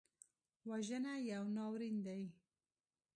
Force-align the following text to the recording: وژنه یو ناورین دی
وژنه 0.69 1.13
یو 1.31 1.43
ناورین 1.55 1.97
دی 2.05 2.23